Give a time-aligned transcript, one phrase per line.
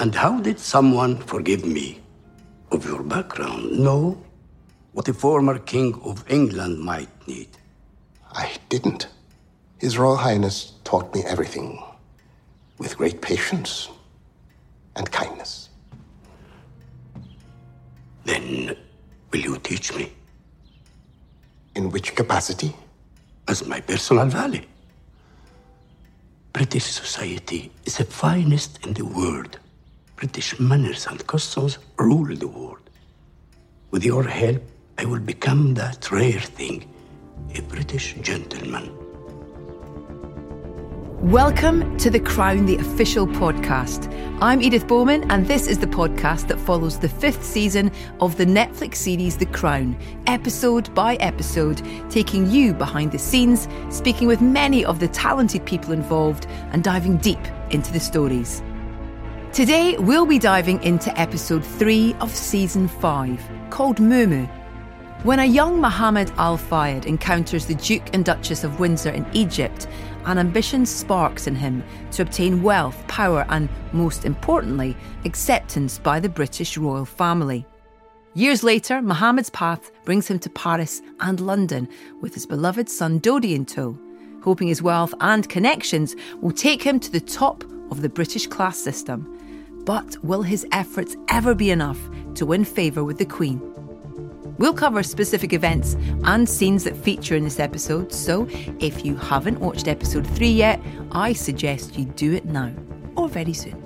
[0.00, 2.00] And how did someone forgive me
[2.70, 4.16] of your background know
[4.92, 7.48] what a former king of England might need?
[8.30, 9.08] I didn't.
[9.78, 11.82] His Royal Highness taught me everything
[12.78, 13.88] with great patience
[14.94, 15.70] and kindness.
[18.24, 18.76] Then
[19.32, 20.12] will you teach me?
[21.74, 22.76] In which capacity?
[23.48, 24.64] As my personal valet.
[26.52, 29.58] British society is the finest in the world.
[30.18, 32.90] British manners and customs rule the world.
[33.92, 34.60] With your help,
[34.98, 36.92] I will become that rare thing,
[37.54, 38.90] a British gentleman.
[41.22, 44.12] Welcome to The Crown, the official podcast.
[44.40, 48.46] I'm Edith Bowman, and this is the podcast that follows the fifth season of the
[48.46, 54.84] Netflix series The Crown, episode by episode, taking you behind the scenes, speaking with many
[54.84, 58.62] of the talented people involved, and diving deep into the stories.
[59.52, 64.44] Today, we'll be diving into episode three of season five, called Mou Mou.
[65.24, 69.88] When a young Mohammed Al Fayed encounters the Duke and Duchess of Windsor in Egypt,
[70.26, 71.82] an ambition sparks in him
[72.12, 77.66] to obtain wealth, power, and, most importantly, acceptance by the British royal family.
[78.34, 81.88] Years later, Mohammed's path brings him to Paris and London
[82.20, 83.98] with his beloved son Dodi in tow,
[84.42, 88.78] hoping his wealth and connections will take him to the top of the British class
[88.78, 89.34] system.
[89.88, 91.98] But will his efforts ever be enough
[92.34, 93.58] to win favour with the Queen?
[94.58, 98.46] We'll cover specific events and scenes that feature in this episode, so
[98.80, 100.78] if you haven't watched episode 3 yet,
[101.12, 102.70] I suggest you do it now
[103.16, 103.82] or very soon.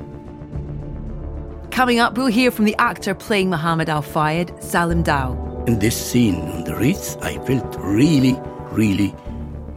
[1.71, 5.37] Coming up, we'll hear from the actor playing Mohammed Al Fayed, Salim Daw.
[5.69, 8.37] In this scene on the Ritz, I felt really,
[8.73, 9.15] really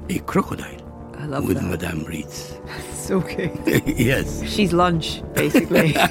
[0.10, 0.82] a crocodile.
[1.20, 1.70] I love with that.
[1.70, 2.58] Madame Ritz.
[3.06, 3.52] It's okay.
[3.96, 4.44] yes.
[4.50, 5.96] She's lunch, basically.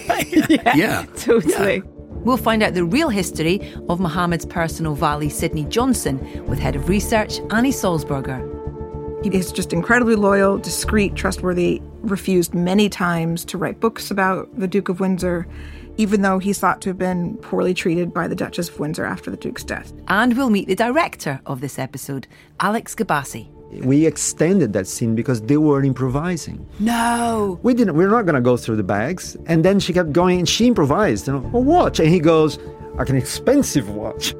[0.75, 1.06] Yeah.
[1.17, 1.83] Totally.
[2.23, 6.88] We'll find out the real history of Mohammed's personal valet, Sidney Johnson, with Head of
[6.88, 9.25] Research, Annie Sulzberger.
[9.25, 14.69] He is just incredibly loyal, discreet, trustworthy, refused many times to write books about the
[14.69, 15.49] Duke of Windsor,
[15.97, 19.31] even though he's thought to have been poorly treated by the Duchess of Windsor after
[19.33, 19.93] the Duke's death.
[20.06, 22.28] And we'll meet the director of this episode,
[22.60, 23.53] Alex Gabassi.
[23.82, 26.66] We extended that scene because they were improvising.
[26.78, 27.58] No!
[27.62, 27.96] We didn't.
[27.96, 29.36] We're not going to go through the bags.
[29.46, 31.26] And then she kept going, and she improvised.
[31.26, 32.58] You know, a watch, and he goes,
[32.94, 34.34] like an expensive watch.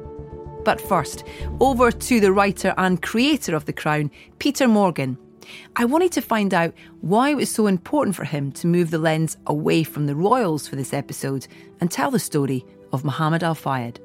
[0.63, 1.23] But first,
[1.59, 4.09] over to the writer and creator of The Crown,
[4.39, 5.17] Peter Morgan.
[5.75, 8.97] I wanted to find out why it was so important for him to move the
[8.97, 11.47] lens away from the royals for this episode
[11.79, 13.99] and tell the story of Mohammed Al Fayed.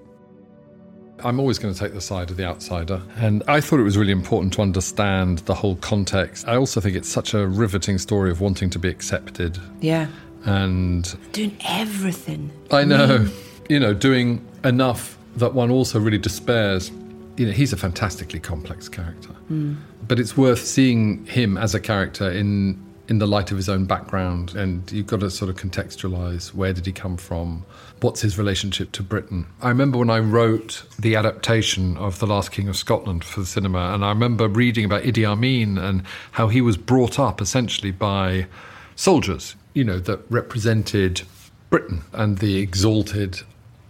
[1.25, 3.03] I'm always going to take the side of the outsider.
[3.16, 6.47] And I thought it was really important to understand the whole context.
[6.48, 9.59] I also think it's such a riveting story of wanting to be accepted.
[9.80, 10.09] Yeah.
[10.44, 12.50] And Doing everything.
[12.70, 13.32] I know, mm.
[13.69, 16.91] you know, doing enough that one also really despairs.
[17.36, 19.30] You know, he's a fantastically complex character.
[19.50, 19.76] Mm.
[20.09, 22.78] But it's worth seeing him as a character in
[23.10, 26.72] in the light of his own background and you've got to sort of contextualize where
[26.72, 27.65] did he come from
[28.00, 29.44] what's his relationship to britain.
[29.60, 33.47] I remember when i wrote the adaptation of the last king of scotland for the
[33.47, 37.91] cinema and i remember reading about idi amin and how he was brought up essentially
[37.91, 38.47] by
[38.94, 41.22] soldiers you know that represented
[41.69, 43.41] britain and the exalted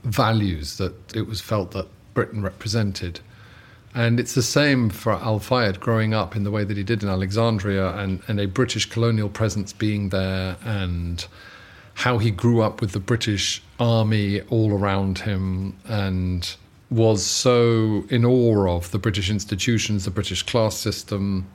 [0.02, 3.20] values that it was felt that britain represented
[3.94, 7.02] and it's the same for Al Fayed growing up in the way that he did
[7.02, 11.26] in Alexandria and, and a British colonial presence being there and
[11.94, 16.56] how he grew up with the British army all around him and
[16.88, 21.46] was so in awe of the British institutions, the British class system.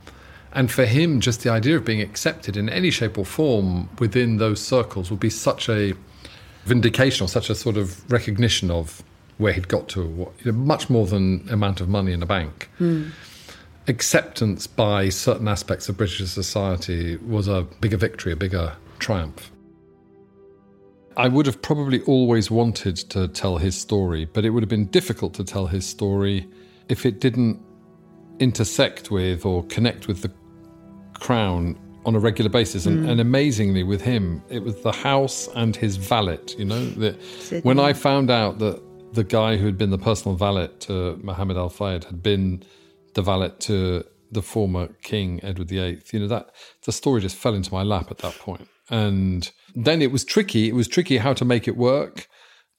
[0.53, 4.37] And for him, just the idea of being accepted in any shape or form within
[4.37, 5.93] those circles would be such a
[6.65, 9.03] vindication or such a sort of recognition of
[9.37, 12.25] where he'd got to, what, you know, much more than amount of money in a
[12.25, 12.69] bank.
[12.77, 13.09] Hmm.
[13.87, 19.51] Acceptance by certain aspects of British society was a bigger victory, a bigger triumph.
[21.17, 24.87] I would have probably always wanted to tell his story, but it would have been
[24.87, 26.47] difficult to tell his story
[26.89, 27.61] if it didn't
[28.39, 30.31] intersect with or connect with the
[31.13, 32.85] crown on a regular basis.
[32.85, 33.09] And, hmm.
[33.09, 36.39] and amazingly, with him, it was the house and his valet.
[36.57, 38.81] You know, that when I found out that
[39.15, 42.63] the guy who had been the personal valet to Mohammed Al Fayed had been
[43.13, 46.51] the valet to the former king Edward VIII, you know that
[46.83, 48.35] the story just fell into my lap at that.
[48.89, 50.67] And then it was tricky.
[50.67, 52.27] It was tricky how to make it work.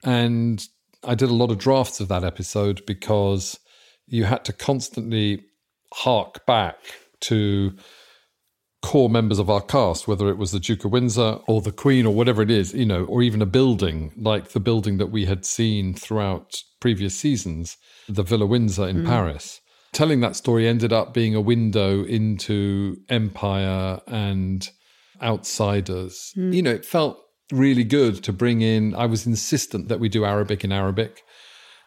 [0.04, 0.64] And
[1.02, 3.58] I did a lot of drafts of that episode because
[4.06, 5.44] you had to constantly
[5.92, 6.76] hark back
[7.20, 7.74] to
[8.82, 12.06] core members of our cast, whether it was the Duke of Windsor or the Queen
[12.06, 15.26] or whatever it is, you know, or even a building like the building that we
[15.26, 17.76] had seen throughout previous seasons,
[18.08, 19.06] the Villa Windsor in mm.
[19.06, 19.60] Paris.
[19.92, 24.68] Telling that story ended up being a window into empire and
[25.22, 26.32] outsiders.
[26.36, 26.54] Mm.
[26.54, 27.18] You know, it felt
[27.52, 31.22] really good to bring in, I was insistent that we do Arabic in Arabic.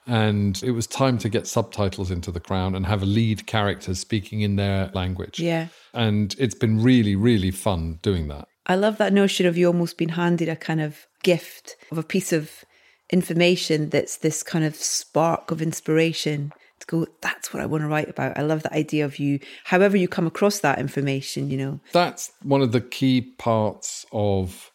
[0.07, 4.42] And it was time to get subtitles into The Crown and have lead characters speaking
[4.42, 5.40] in their language.
[5.40, 5.68] Yeah.
[5.94, 8.48] And it's been really, really fun doing that.
[8.66, 12.04] I love that notion of you almost being handed a kind of gift of a
[12.04, 12.63] piece of
[13.12, 17.88] information that's this kind of spark of inspiration to go, that's what I want to
[17.88, 18.38] write about.
[18.38, 21.80] I love the idea of you, however you come across that information, you know.
[21.92, 24.72] That's one of the key parts of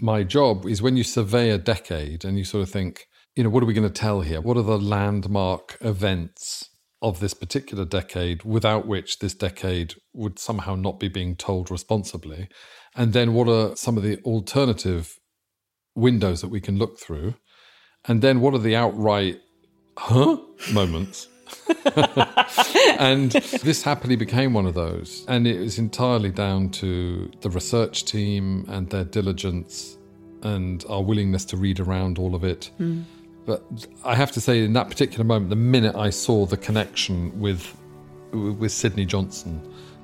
[0.00, 3.06] my job is when you survey a decade and you sort of think,
[3.38, 4.40] you know, what are we going to tell here?
[4.40, 6.70] What are the landmark events
[7.00, 12.48] of this particular decade without which this decade would somehow not be being told responsibly?
[12.96, 15.14] And then what are some of the alternative
[15.94, 17.34] windows that we can look through?
[18.06, 19.38] And then what are the outright,
[19.96, 20.38] huh,
[20.72, 21.28] moments?
[22.98, 25.24] and this happily became one of those.
[25.28, 29.96] And it was entirely down to the research team and their diligence
[30.42, 32.72] and our willingness to read around all of it.
[32.80, 33.04] Mm.
[33.48, 33.64] But
[34.04, 37.74] I have to say, in that particular moment, the minute I saw the connection with
[38.30, 39.54] with Sydney Johnson,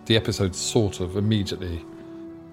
[0.06, 1.84] the episode sort of immediately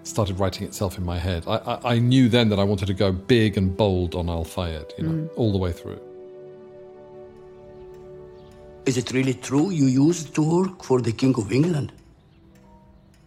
[0.04, 1.46] started writing itself in my head.
[1.48, 4.44] I, I, I knew then that I wanted to go big and bold on Al
[4.44, 5.30] Fayed, you know, mm.
[5.38, 6.02] all the way through.
[8.86, 11.94] Is it really true you used to work for the King of England?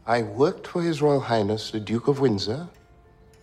[0.07, 2.69] I worked for His Royal Highness the Duke of Windsor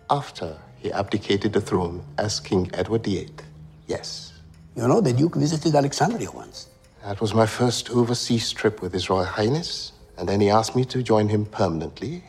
[0.08, 3.50] after he abdicated the throne as King Edward VIII.
[3.92, 4.32] Yes.
[4.74, 6.68] You know, the Duke visited Alexandria once.
[7.04, 10.86] That was my first overseas trip with His Royal Highness, and then he asked me
[10.86, 12.24] to join him permanently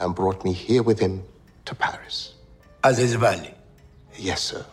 [0.00, 1.22] and brought me here with him
[1.66, 2.34] to Paris.
[2.82, 3.54] As his valet?
[4.18, 4.66] Yes, sir.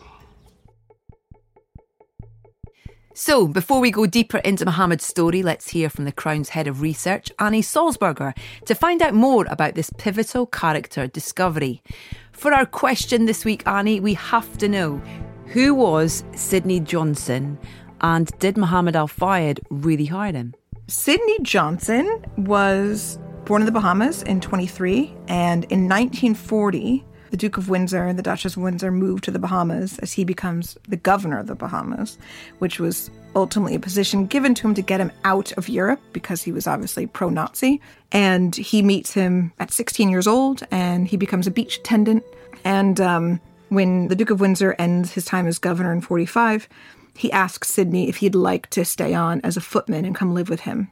[3.13, 6.81] So, before we go deeper into Mohammed's story, let's hear from the Crown's head of
[6.81, 8.35] research, Annie Sulzberger,
[8.65, 11.83] to find out more about this pivotal character discovery.
[12.31, 14.99] For our question this week, Annie, we have to know
[15.47, 17.57] who was Sidney Johnson
[18.01, 20.53] and did Muhammad Al Fayed really hire him?
[20.87, 27.67] Sidney Johnson was born in the Bahamas in 23, and in 1940, the Duke of
[27.67, 31.39] Windsor and the Duchess of Windsor moved to the Bahamas as he becomes the governor
[31.39, 32.17] of the Bahamas,
[32.59, 36.43] which was ultimately a position given to him to get him out of Europe because
[36.43, 37.81] he was obviously pro Nazi.
[38.11, 42.23] And he meets him at 16 years old and he becomes a beach attendant.
[42.63, 43.41] And um,
[43.73, 46.67] when the Duke of Windsor ends his time as governor in 45,
[47.15, 50.49] he asks Sydney if he'd like to stay on as a footman and come live
[50.49, 50.89] with him.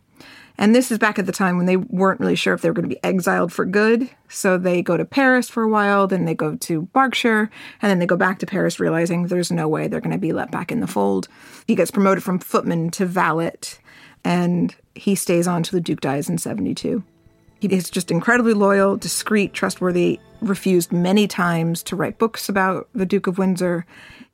[0.57, 2.73] And this is back at the time when they weren't really sure if they were
[2.73, 4.09] going to be exiled for good.
[4.29, 7.49] So they go to Paris for a while, then they go to Berkshire,
[7.81, 10.33] and then they go back to Paris, realizing there's no way they're going to be
[10.33, 11.27] let back in the fold.
[11.67, 13.53] He gets promoted from footman to valet,
[14.23, 17.03] and he stays on till the Duke dies in 72.
[17.61, 23.05] He is just incredibly loyal, discreet, trustworthy, refused many times to write books about the
[23.05, 23.85] Duke of Windsor,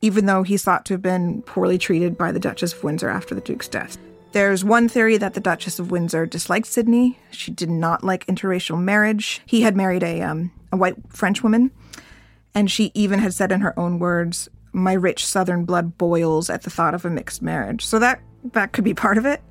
[0.02, 3.36] even though he's thought to have been poorly treated by the Duchess of Windsor after
[3.36, 3.98] the Duke's death.
[4.32, 7.20] There's one theory that the Duchess of Windsor disliked Sydney.
[7.32, 9.42] She did not like interracial marriage.
[9.46, 11.72] He had married a, um, a white French woman,
[12.56, 16.62] and she even had said in her own words, My rich southern blood boils at
[16.62, 17.86] the thought of a mixed marriage.
[17.86, 18.22] So that,
[18.54, 19.42] that could be part of it.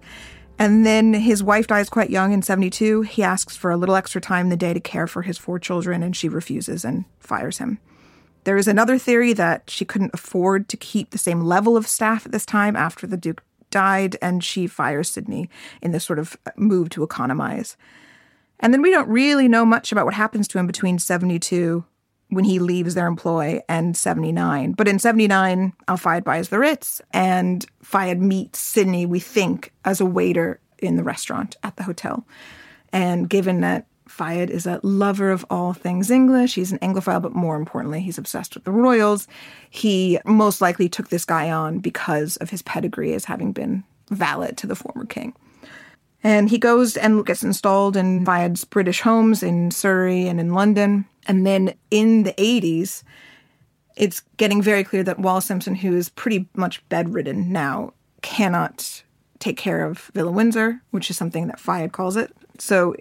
[0.58, 3.02] And then his wife dies quite young in 72.
[3.02, 5.58] He asks for a little extra time in the day to care for his four
[5.58, 7.78] children, and she refuses and fires him.
[8.44, 12.24] There is another theory that she couldn't afford to keep the same level of staff
[12.24, 15.50] at this time after the Duke died, and she fires Sydney
[15.82, 17.76] in this sort of uh, move to economize.
[18.60, 21.84] And then we don't really know much about what happens to him between 72
[22.28, 24.72] when he leaves their employ and 79.
[24.72, 30.00] But in 79, Al Fayed buys the Ritz, and Fayed meets Sydney, we think, as
[30.00, 32.26] a waiter in the restaurant at the hotel.
[32.92, 36.54] And given that Fayed is a lover of all things English.
[36.54, 39.26] He's an Anglophile, but more importantly, he's obsessed with the royals.
[39.68, 44.52] He most likely took this guy on because of his pedigree as having been valet
[44.52, 45.34] to the former king.
[46.22, 51.04] And he goes and gets installed in Fayed's British homes in Surrey and in London.
[51.26, 53.02] And then in the 80s,
[53.96, 57.92] it's getting very clear that Wallis Simpson, who is pretty much bedridden now,
[58.22, 59.02] cannot
[59.38, 62.32] take care of Villa Windsor, which is something that Fayed calls it.
[62.58, 62.94] So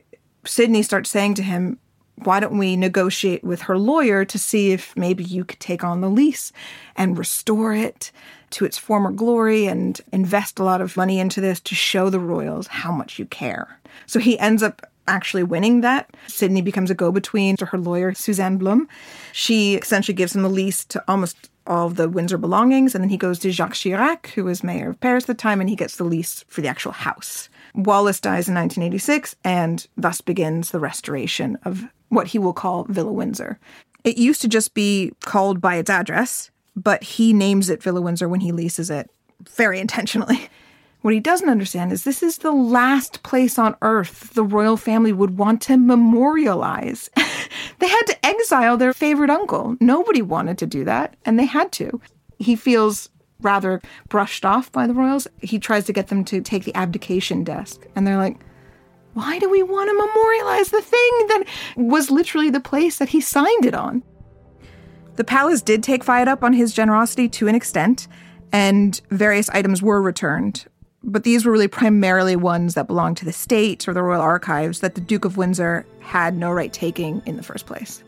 [0.45, 1.79] Sydney starts saying to him,
[2.23, 5.99] why don't we negotiate with her lawyer to see if maybe you could take on
[5.99, 6.53] the lease
[6.95, 8.11] and restore it
[8.51, 12.19] to its former glory and invest a lot of money into this to show the
[12.19, 13.79] royals how much you care.
[14.05, 16.09] So he ends up actually winning that.
[16.27, 18.87] Sydney becomes a go between to her lawyer, Suzanne Blum.
[19.31, 23.09] She essentially gives him the lease to almost all of the Windsor belongings, and then
[23.09, 25.75] he goes to Jacques Chirac, who was mayor of Paris at the time, and he
[25.75, 27.49] gets the lease for the actual house.
[27.73, 33.11] Wallis dies in 1986, and thus begins the restoration of what he will call Villa
[33.11, 33.59] Windsor.
[34.03, 38.29] It used to just be called by its address, but he names it Villa Windsor
[38.29, 39.09] when he leases it
[39.49, 40.49] very intentionally.
[41.05, 45.13] What he doesn't understand is this is the last place on earth the royal family
[45.13, 47.11] would want to memorialize.
[47.77, 49.77] they had to exile their favorite uncle.
[49.79, 52.01] Nobody wanted to do that, and they had to.
[52.39, 55.27] He feels rather brushed off by the royals.
[55.43, 58.43] He tries to get them to take the abdication desk, and they're like,
[59.13, 61.43] why do we want to memorialize the thing that
[61.77, 64.01] was literally the place that he signed it on?
[65.17, 68.07] The palace did take Fayed up on his generosity to an extent,
[68.51, 70.65] and various items were returned,
[71.05, 74.79] but these were really primarily ones that belonged to the state or the royal archives
[74.79, 78.03] that the Duke of Windsor had no right taking in the first place.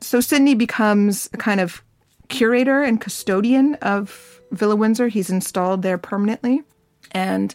[0.00, 1.82] So Sidney becomes a kind of
[2.28, 5.06] curator and custodian of Villa Windsor.
[5.06, 6.62] He's installed there permanently.
[7.12, 7.54] And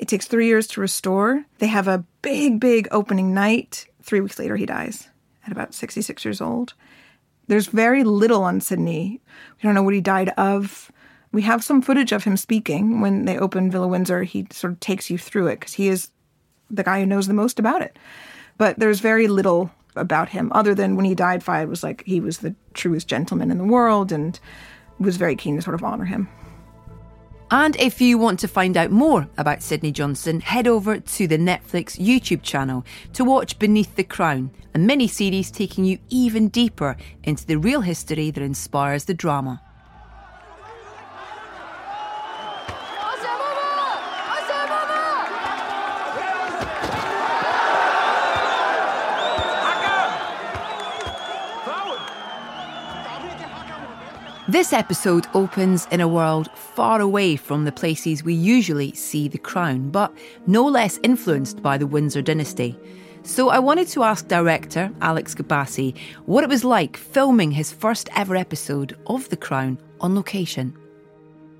[0.00, 1.44] it takes three years to restore.
[1.58, 3.86] They have a big, big opening night.
[4.02, 5.08] Three weeks later, he dies
[5.46, 6.74] at about 66 years old.
[7.46, 9.20] There's very little on Sidney.
[9.56, 10.90] We don't know what he died of.
[11.34, 14.22] We have some footage of him speaking when they open Villa Windsor.
[14.22, 16.12] He sort of takes you through it because he is
[16.70, 17.98] the guy who knows the most about it.
[18.56, 22.20] But there's very little about him other than when he died, Fayed was like he
[22.20, 24.38] was the truest gentleman in the world and
[25.00, 26.28] was very keen to sort of honor him.
[27.50, 31.36] And if you want to find out more about Sidney Johnson, head over to the
[31.36, 36.96] Netflix YouTube channel to watch Beneath the Crown, a mini series taking you even deeper
[37.24, 39.60] into the real history that inspires the drama.
[54.54, 59.36] This episode opens in a world far away from the places we usually see the
[59.36, 62.78] crown, but no less influenced by the Windsor dynasty.
[63.24, 68.08] So I wanted to ask director Alex Gabassi what it was like filming his first
[68.14, 70.72] ever episode of The Crown on location.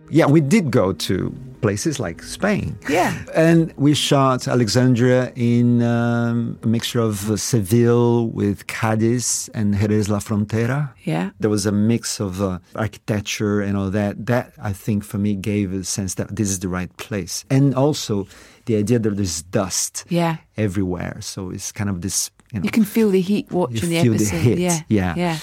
[0.09, 2.77] Yeah, we did go to places like Spain.
[2.99, 3.11] Yeah.
[3.35, 10.07] And we shot Alexandria in um, a mixture of uh, Seville with Cadiz and Jerez
[10.15, 10.81] la Frontera.
[11.05, 11.31] Yeah.
[11.41, 14.27] There was a mix of uh, architecture and all that.
[14.27, 17.45] That, I think, for me, gave a sense that this is the right place.
[17.57, 18.27] And also
[18.67, 20.37] the idea that there's dust Yeah.
[20.57, 21.17] everywhere.
[21.21, 22.31] So it's kind of this.
[22.53, 24.45] You, know, You can feel the heat watching the episode.
[24.45, 24.61] the.
[24.69, 24.81] Yeah.
[24.89, 25.15] yeah.
[25.17, 25.37] Yeah.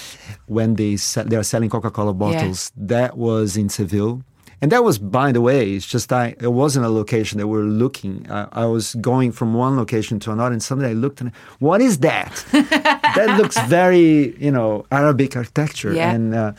[0.48, 4.22] When they sell, they are selling Coca-Cola bottles, that was in Seville.
[4.62, 6.36] And that was, by the way, it's just I.
[6.40, 8.28] It wasn't a location that we were looking.
[8.30, 11.82] I, I was going from one location to another, and suddenly I looked and what
[11.82, 12.46] is that?
[12.52, 15.94] that looks very, you know, Arabic architecture.
[15.94, 16.12] Yeah.
[16.12, 16.54] And uh,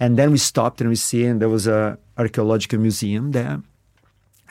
[0.00, 3.62] and then we stopped and we see, and there was a archaeological museum there.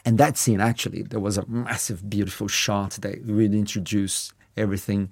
[0.06, 5.10] And that scene, actually, there was a massive, beautiful shot that really introduced everything.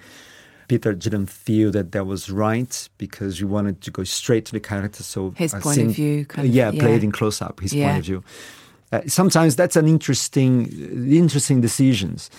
[0.71, 4.59] Peter didn't feel that that was right because we wanted to go straight to the
[4.61, 5.03] character.
[5.03, 6.79] So His point of view, kind of, yeah, yeah.
[6.83, 7.59] played in close up.
[7.59, 7.87] His Yeah.
[7.87, 8.23] point of view.
[8.93, 10.51] Uh, sometimes that's an interesting,
[11.25, 12.29] interesting decisions.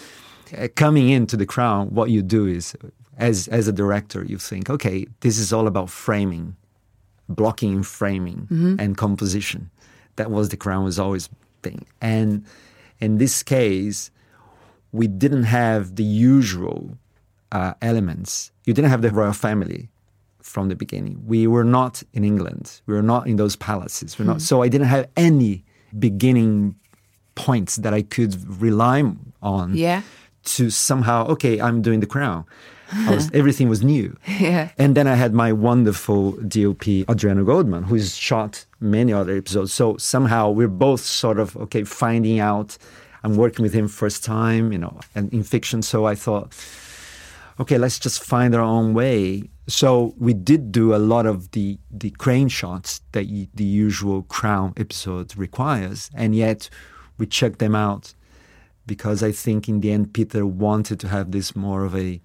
[0.56, 2.74] Uh, coming into the crown, what you do is,
[3.18, 6.56] as as a director, you think, okay, this is all about framing,
[7.28, 8.80] blocking and framing, Mm-hmm.
[8.82, 9.60] and composition.
[10.16, 11.28] That was the crown was always
[11.62, 11.84] thing.
[12.00, 12.30] And
[12.98, 14.10] in this case,
[15.00, 16.04] we didn't have the
[16.38, 16.80] usual
[17.52, 18.50] uh, elements.
[18.66, 19.88] You didn't have the royal family
[20.42, 21.22] from the beginning.
[21.24, 22.80] We were not in England.
[22.86, 24.18] We were not in those palaces.
[24.18, 24.40] We're not.
[24.42, 25.64] So I didn't have any
[25.98, 26.74] beginning
[27.34, 29.04] points that I could rely
[29.42, 30.02] on Yeah.
[30.56, 31.26] to somehow.
[31.28, 32.44] Okay, I'm doing the crown.
[33.08, 34.16] Was, everything was new.
[34.40, 34.68] Yeah.
[34.76, 39.72] And then I had my wonderful DOP, Adriano Goldman, who's shot many other episodes.
[39.72, 42.76] So somehow we're both sort of, okay, finding out.
[43.24, 45.80] I'm working with him first time, you know, and in fiction.
[45.82, 46.52] So I thought,
[47.60, 49.44] okay, let's just find our own way.
[49.68, 54.22] So we did do a lot of the, the crane shots that y- the usual
[54.24, 56.10] Crown episode requires.
[56.14, 56.68] And yet
[57.18, 58.14] we checked them out
[58.86, 62.20] because I think in the end, Peter wanted to have this more of a,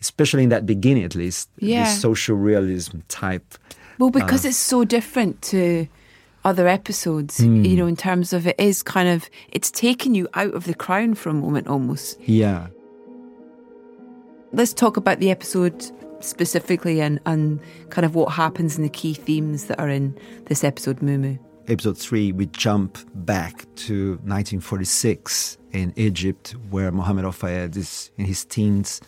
[0.00, 1.84] especially in that beginning at least, Yeah.
[1.84, 3.54] this social realism type.
[3.98, 5.86] Well, uh, because it's so different to
[6.44, 7.76] other episodes, you hmm.
[7.76, 11.14] know, in terms of it is kind of, it's taken you out of the crown
[11.14, 12.18] for a moment almost.
[12.22, 12.68] Yeah.
[14.52, 15.90] Let's talk about the episode
[16.20, 20.64] specifically and, and kind of what happens and the key themes that are in this
[20.64, 21.38] episode, Mou Mou.
[21.68, 28.24] episode three, we jump back to 1946 in Egypt, where Mohammed Al Fayed is in
[28.24, 29.02] his teens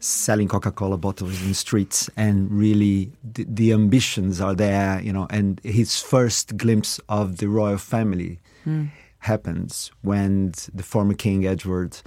[0.00, 5.26] selling Coca-Cola bottles in the streets, and really the, the, ambitions are there, you know.
[5.30, 8.90] And his first glimpse of the royal family mm.
[9.20, 12.00] happens when the former King Edward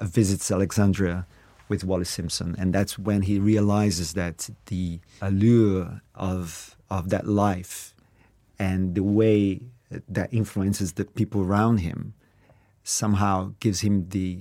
[0.00, 1.26] visits Alexandria
[1.74, 7.94] with Wallis Simpson, and that's when he realizes that the allure of of that life
[8.58, 9.60] and the way
[10.08, 12.14] that influences the people around him
[12.84, 14.38] somehow gives him the,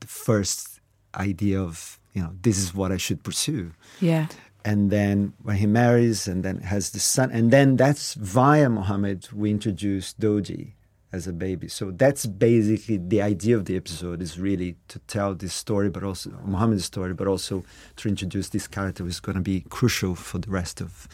[0.00, 0.80] the first
[1.14, 3.72] idea of you know, this is what I should pursue.
[4.00, 4.26] Yeah.
[4.64, 9.28] And then when he marries and then has the son, and then that's via Muhammad
[9.32, 10.74] we introduce Dodi
[11.12, 11.68] as a baby.
[11.68, 16.04] So that's basically the idea of the episode is really to tell this story, but
[16.04, 17.64] also Muhammad's story, but also
[17.96, 21.08] to introduce this character who's going to be crucial for the rest of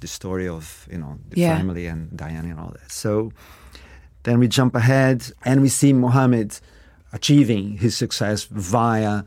[0.00, 1.56] the story of you know the yeah.
[1.56, 2.90] family and Diana and all that.
[2.90, 3.32] So
[4.24, 6.58] then we jump ahead and we see Muhammad
[7.12, 9.24] achieving his success via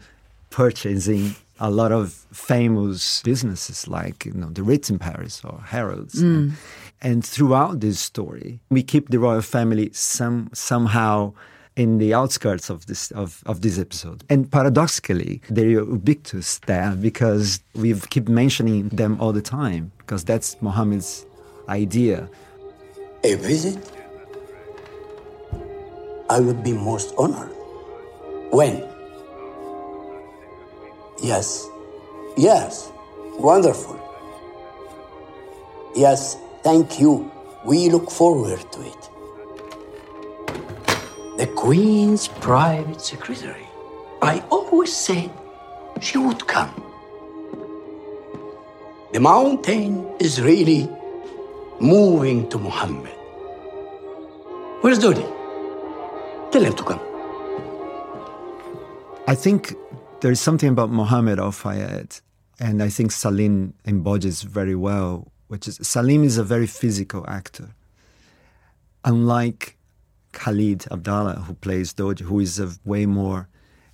[0.50, 6.16] purchasing a lot of famous businesses like you know the Ritz in Paris or Harrods.
[6.16, 6.24] Mm.
[6.24, 6.54] And,
[7.02, 11.34] and, throughout this story, we keep the royal family some somehow
[11.76, 14.24] in the outskirts of this of, of this episode.
[14.30, 20.60] And paradoxically, they're ubiquitous there because we keep mentioning them all the time because that's
[20.62, 21.26] Mohammed's
[21.70, 22.30] idea.
[23.24, 23.78] A visit?
[26.30, 27.52] I would be most honored.
[28.52, 28.84] When?
[31.22, 31.68] Yes.
[32.38, 32.92] Yes.
[33.40, 33.96] Wonderful.
[35.96, 36.38] Yes,
[36.68, 37.32] thank you.
[37.64, 39.04] We look forward to it.
[41.38, 43.68] The Queen's private secretary.
[44.22, 45.32] I always said
[46.02, 46.74] she would come.
[49.14, 50.90] The mountain is really
[51.80, 53.18] moving to Muhammad.
[54.82, 55.26] Where's Dodi?
[56.52, 57.00] Tell him to come.
[59.26, 59.74] I think
[60.20, 62.20] there's something about Mohammed Al Fayed,
[62.60, 67.70] and I think Salim embodies very well, which is Salim is a very physical actor.
[69.04, 69.78] Unlike
[70.34, 73.48] Khalid Abdalla, who plays Dodi, who is a way more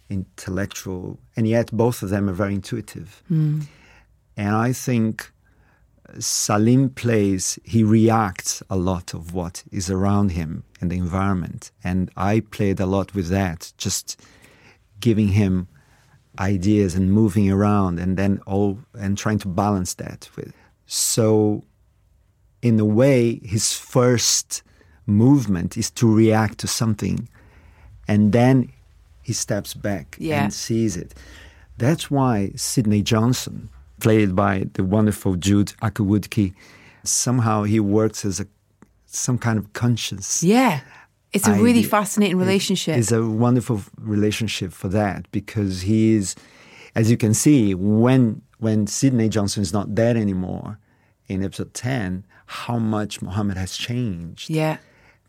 [0.10, 3.24] intellectual, and yet both of them are very intuitive.
[3.32, 3.64] Mm.
[4.36, 5.32] And I think
[6.20, 11.72] Salim plays, he reacts a lot of what is around him and the environment.
[11.84, 14.20] And I played a lot with that, just
[15.00, 15.68] giving him
[16.40, 20.54] ideas and moving around and then all and trying to balance that with
[20.94, 21.64] so
[22.62, 24.62] in a way his first
[25.08, 27.28] movement is to react to something
[28.08, 28.72] and then
[29.24, 30.44] he steps back yeah.
[30.44, 31.16] and sees it
[31.78, 36.54] that's why Sidney Johnson played by the wonderful Jude Akuwudike
[37.04, 38.46] somehow he works as a
[39.08, 40.82] some kind of conscience yeah
[41.34, 42.96] it's a really fascinating relationship.
[42.96, 46.36] It's a wonderful relationship for that because he is,
[46.94, 50.78] as you can see, when when Sydney Johnson is not there anymore
[51.34, 54.50] in episode ten, how much Muhammad has changed.
[54.50, 54.78] Yeah.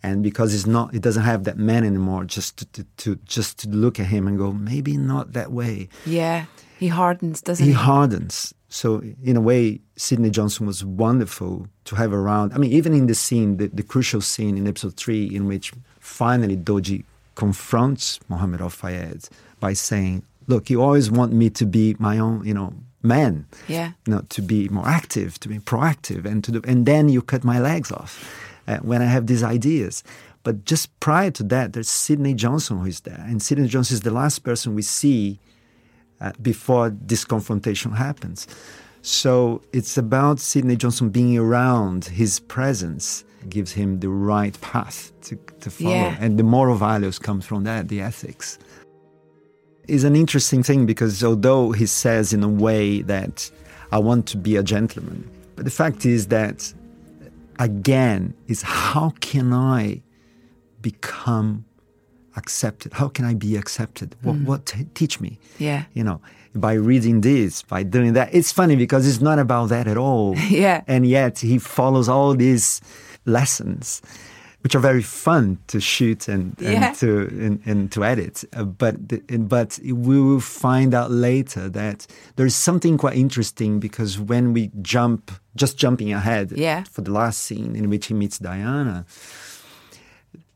[0.03, 2.27] And because it's not, it doesn't have that man anymore.
[2.27, 5.89] Just to, to, to just to look at him and go, maybe not that way.
[6.05, 6.45] Yeah,
[6.79, 7.73] he hardens, doesn't he?
[7.73, 8.53] He hardens.
[8.69, 12.53] So in a way, Sydney Johnson was wonderful to have around.
[12.53, 15.73] I mean, even in the scene, the, the crucial scene in episode three, in which
[16.01, 21.97] finally Dodi confronts Mohammed Al Fayed by saying, "Look, you always want me to be
[21.99, 23.47] my own, you know, man.
[23.69, 23.93] Yeah.
[24.07, 27.23] You know, to be more active, to be proactive, and to do, and then you
[27.23, 28.25] cut my legs off
[28.67, 30.03] uh, when I have these ideas."
[30.43, 34.01] But just prior to that, there's Sidney Johnson who is there, and Sidney Johnson is
[34.03, 35.39] the last person we see
[36.21, 38.47] uh, before this confrontation happens.
[39.03, 45.37] So it's about Sidney Johnson being around, his presence gives him the right path to,
[45.61, 45.91] to follow.
[45.91, 46.17] Yeah.
[46.19, 48.59] And the moral values comes from that, the ethics.
[49.87, 53.51] Is an interesting thing because although he says in a way that
[53.93, 56.73] I want to be a gentleman, but the fact is that
[57.59, 60.03] again is how can I
[60.81, 61.65] become
[62.37, 62.95] accepted?
[62.95, 64.17] How can I be accepted?
[64.23, 64.45] What, mm.
[64.47, 65.39] what t- teach me?
[65.59, 66.21] Yeah, you know,
[66.55, 68.31] by reading this, by doing that.
[68.33, 70.35] It's funny because it's not about that at all.
[70.49, 72.81] yeah, and yet he follows all these
[73.27, 74.03] lessons
[74.65, 76.87] which are very fun to shoot and, yeah.
[76.87, 78.45] and to and, and, to edit.
[78.57, 78.97] Uh, but
[79.47, 84.71] but we will find out later that there is something quite interesting because when we
[84.81, 86.83] jump, just jumping ahead yeah.
[86.85, 89.05] for the last scene in which he meets Diana,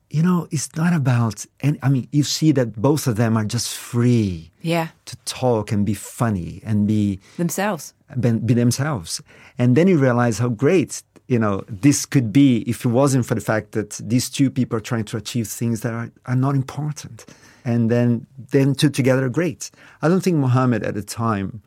[0.09, 1.45] you know, it's not about.
[1.61, 5.71] And I mean, you see that both of them are just free, yeah, to talk
[5.71, 9.21] and be funny and be themselves, be, be themselves.
[9.59, 13.35] And then you realize how great you know, this could be if it wasn't for
[13.35, 16.55] the fact that these two people are trying to achieve things that are, are not
[16.55, 17.27] important.
[17.65, 19.71] And then then two together are great.
[20.01, 21.63] I don't think Mohammed at the time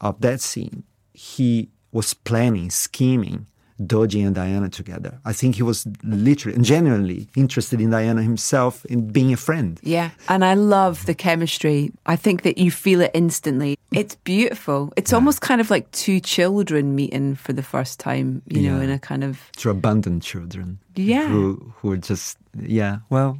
[0.00, 0.82] of that scene,
[1.14, 3.46] he was planning, scheming
[3.86, 5.18] Dodi and Diana together.
[5.24, 9.80] I think he was literally and genuinely interested in Diana himself in being a friend.
[9.82, 11.92] Yeah, and I love the chemistry.
[12.06, 13.78] I think that you feel it instantly.
[13.92, 14.92] It's beautiful.
[14.96, 15.16] It's yeah.
[15.16, 18.72] almost kind of like two children meeting for the first time, you yeah.
[18.72, 20.78] know, in a kind of two abandoned children.
[20.94, 22.98] Yeah, who who are just yeah.
[23.08, 23.38] Well,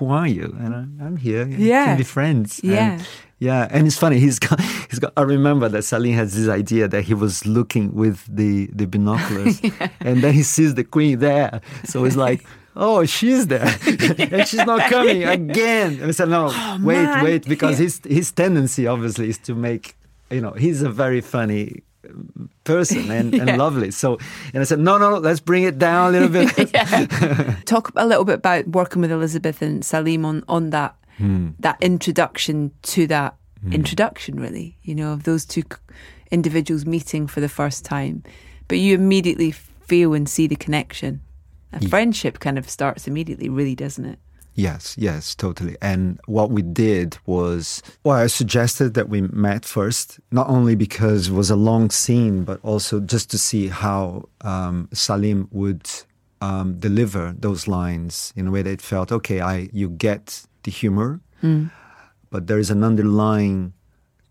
[0.00, 0.56] who are you?
[0.58, 1.46] And I, am here.
[1.46, 2.60] Yeah, can be friends.
[2.64, 2.92] Yeah.
[2.92, 3.06] And,
[3.38, 4.18] yeah, and it's funny.
[4.18, 4.60] He's got,
[4.90, 5.12] he's got.
[5.16, 9.62] I remember that Salim has this idea that he was looking with the the binoculars,
[9.62, 9.88] yeah.
[10.00, 11.60] and then he sees the queen there.
[11.84, 12.44] So he's like,
[12.76, 13.62] "Oh, she's there,
[14.32, 17.24] and she's not coming again." And I said, "No, oh, wait, man.
[17.24, 19.96] wait," because his his tendency obviously is to make,
[20.30, 21.82] you know, he's a very funny
[22.64, 23.46] person and, yeah.
[23.46, 23.90] and lovely.
[23.90, 24.18] So,
[24.52, 27.56] and I said, no, no, let's bring it down a little bit.
[27.66, 31.54] Talk a little bit about working with Elizabeth and Salim on on that mm.
[31.58, 33.72] that introduction to that mm.
[33.72, 35.62] introduction, really, you know, of those two
[36.30, 38.22] individuals meeting for the first time.
[38.68, 41.20] But you immediately feel and see the connection.
[41.72, 44.18] A friendship kind of starts immediately, really, doesn't it?
[44.60, 45.76] Yes, yes, totally.
[45.80, 51.28] And what we did was, well, I suggested that we met first, not only because
[51.28, 55.88] it was a long scene, but also just to see how um, Salim would
[56.42, 59.40] um, deliver those lines in a way that it felt okay.
[59.40, 61.70] I you get the humor, mm.
[62.28, 63.72] but there is an underlying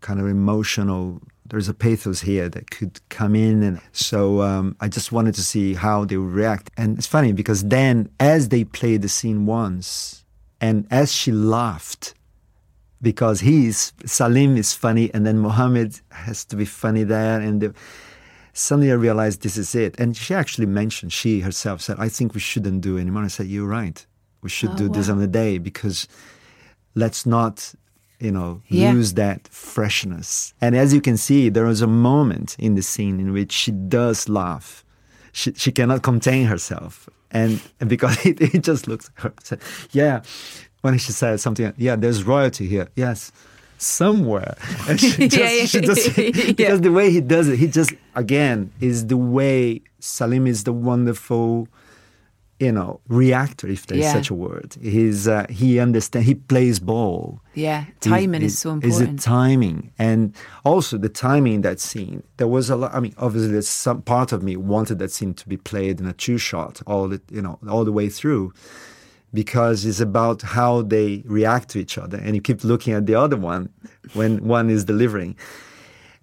[0.00, 1.20] kind of emotional.
[1.44, 5.42] There's a pathos here that could come in, and so um, I just wanted to
[5.42, 6.70] see how they would react.
[6.76, 10.19] And it's funny because then, as they played the scene once,
[10.60, 12.14] and as she laughed,
[13.02, 17.74] because he's Salim is funny, and then Mohammed has to be funny there, and the,
[18.52, 19.98] suddenly I realized this is it.
[19.98, 23.46] And she actually mentioned, she herself said, "I think we shouldn't do anymore." I said,
[23.46, 24.04] "You're right
[24.42, 24.94] we should oh, do wow.
[24.94, 26.08] this on the day because
[26.94, 27.74] let's not
[28.18, 28.92] you know yeah.
[28.92, 33.18] lose that freshness and as you can see there was a moment in the scene
[33.20, 34.84] in which she does laugh
[35.32, 37.08] she, she cannot contain herself.
[37.30, 39.32] And, and because it, it just looks her
[39.92, 40.22] yeah.
[40.82, 42.88] When she said something yeah there's royalty here.
[42.96, 43.32] Yes
[43.80, 44.56] somewhere.
[44.88, 46.16] And she just, yeah, yeah, she just
[46.56, 50.72] because the way he does it he just again is the way salim is the
[50.72, 51.68] wonderful
[52.60, 54.12] you know reactor if there's yeah.
[54.12, 54.76] such a word.
[54.80, 56.28] He's uh, he understands.
[56.28, 57.40] he plays ball.
[57.54, 59.92] Yeah timing he, is so important is it timing?
[59.98, 63.68] And also the timing in that scene there was a lot i mean obviously there's
[63.68, 67.08] some part of me wanted that scene to be played in a two shot all
[67.08, 68.52] the you know all the way through
[69.32, 72.18] because it's about how they react to each other.
[72.18, 73.70] And you keep looking at the other one
[74.14, 75.36] when one is delivering.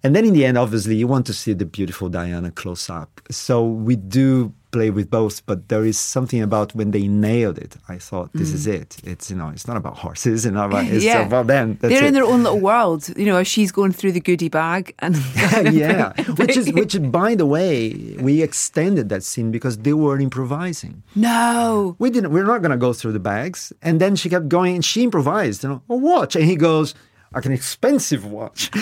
[0.02, 3.20] And then in the end obviously you want to see the beautiful diana close up.
[3.30, 7.76] So we do play with both, but there is something about when they nailed it.
[7.88, 8.54] I thought this mm.
[8.54, 8.96] is it.
[9.04, 11.26] It's you know, it's not about horses, not about it's yeah.
[11.26, 11.78] about them.
[11.80, 12.08] That's They're it.
[12.08, 13.08] in their own little world.
[13.16, 15.16] You know, as she's going through the goodie bag and
[15.72, 21.02] yeah, which is which by the way, we extended that scene because they were improvising.
[21.14, 22.32] No, we didn't.
[22.32, 23.72] We're not going to go through the bags.
[23.82, 25.62] And then she kept going, and she improvised.
[25.62, 26.94] You know, a watch, and he goes
[27.34, 28.70] like an expensive watch,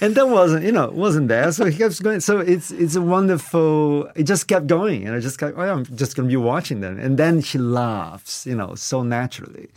[0.00, 1.52] and that wasn't you know wasn't there.
[1.52, 2.20] So he kept going.
[2.20, 4.06] So it's it's a wonderful.
[4.16, 5.56] It just kept going, and I just kept.
[5.56, 9.68] Oh, I'm just gonna be watching them, and then she laughs, you know, so naturally,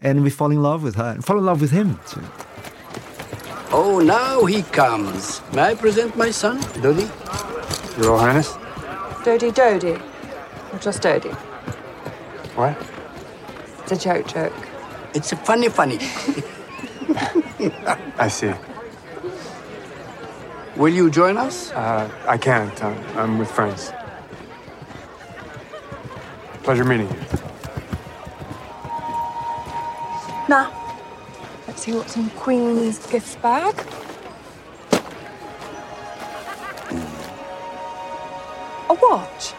[0.00, 2.22] and we fall in love with her, and fall in love with him too.
[3.72, 5.40] Oh, now he comes.
[5.52, 7.08] May I present my son, Dodi?
[7.98, 8.52] Your Royal Highness.
[9.24, 10.00] Dodi, Dodi,
[10.72, 11.34] or just Dodi?
[12.54, 12.76] What?
[13.82, 14.52] It's a joke, joke.
[15.14, 15.98] It's a funny, funny.
[18.18, 18.52] I see.
[20.76, 21.70] Will you join us?
[21.70, 22.82] Uh, I can't.
[22.82, 23.92] Uh, I'm with friends.
[26.62, 27.16] Pleasure meeting you.
[30.48, 30.72] Now,
[31.66, 33.74] let's see what's in Queen's gift bag.
[38.90, 39.54] A watch?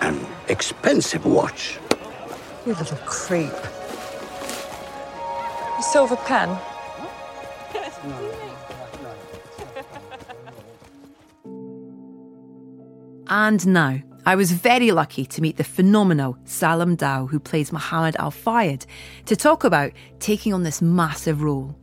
[0.00, 1.78] An expensive watch.
[2.64, 3.52] You little creep.
[5.78, 6.58] A silver pen.
[13.30, 18.16] And now, I was very lucky to meet the phenomenal Salim Daw, who plays Muhammad
[18.16, 18.84] Al Fayed,
[19.26, 21.76] to talk about taking on this massive role.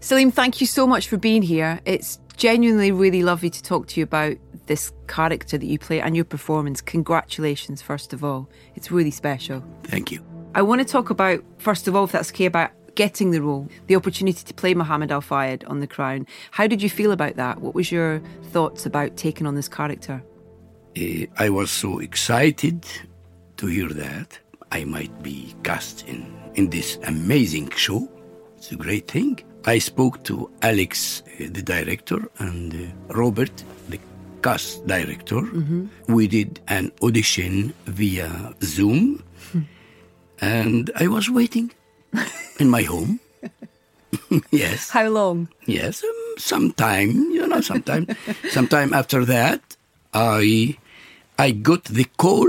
[0.00, 1.80] Salim, thank you so much for being here.
[1.86, 4.36] It's genuinely really lovely to talk to you about
[4.66, 6.82] this character that you play and your performance.
[6.82, 8.48] Congratulations, first of all.
[8.74, 9.64] It's really special.
[9.84, 10.22] Thank you.
[10.54, 13.68] I want to talk about, first of all, if that's okay, about getting the role,
[13.86, 16.26] the opportunity to play Muhammad Al Fayed on The Crown.
[16.50, 17.60] How did you feel about that?
[17.60, 20.22] What was your thoughts about taking on this character?
[20.96, 22.86] Uh, I was so excited
[23.56, 24.38] to hear that
[24.72, 28.08] I might be cast in, in this amazing show.
[28.56, 29.40] It's a great thing.
[29.66, 33.98] I spoke to Alex, uh, the director, and uh, Robert, the
[34.42, 35.40] cast director.
[36.06, 39.24] We did an audition via Zoom,
[40.40, 41.72] and I was waiting
[42.60, 43.20] in my home.
[44.50, 44.90] yes.
[44.90, 45.48] How long?
[45.66, 48.06] Yes, um, sometime, you know, sometime,
[48.50, 49.76] sometime after that,
[50.12, 50.76] I,
[51.38, 52.48] I got the call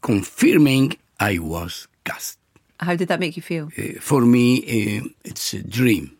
[0.00, 2.38] confirming I was cast.
[2.80, 3.70] How did that make you feel?
[3.78, 6.16] Uh, for me, uh, it's a dream.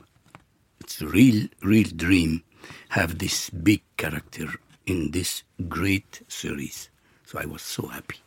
[0.81, 2.43] It's a real, real dream.
[2.91, 4.49] Have this big character
[4.87, 6.89] in this great series.
[7.25, 8.19] So I was so happy.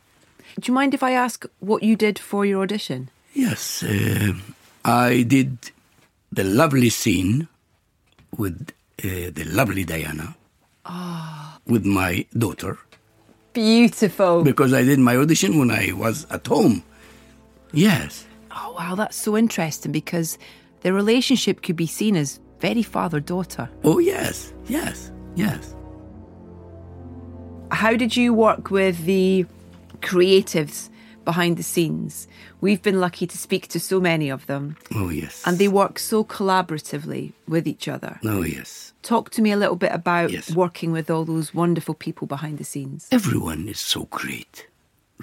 [0.60, 3.10] Do you mind if I ask what you did for your audition?
[3.36, 4.32] Yes, uh,
[4.84, 5.58] I did
[6.32, 7.48] the lovely scene
[8.38, 8.72] with
[9.04, 10.34] uh, the lovely Diana,
[11.66, 12.78] with my daughter,
[13.52, 14.42] Beautiful.
[14.42, 16.82] because I did my audition when I was at home.
[17.72, 18.24] Yes,
[18.58, 20.38] Oh, wow, that's so interesting because
[20.80, 23.68] the relationship could be seen as very father daughter.
[23.84, 25.74] oh yes, yes, yes.
[27.70, 29.44] How did you work with the
[30.00, 30.88] creatives
[31.26, 32.26] behind the scenes?
[32.62, 35.42] We've been lucky to speak to so many of them, Oh yes.
[35.44, 38.18] and they work so collaboratively with each other.
[38.24, 38.94] Oh yes.
[39.02, 40.50] Talk to me a little bit about Yes.
[40.54, 43.06] working with all those wonderful people behind the scenes.
[43.12, 44.66] Everyone is so great.